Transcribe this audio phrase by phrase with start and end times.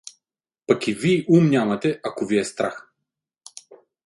[0.67, 2.93] Пък и вий ум нямате, ако ви е страх.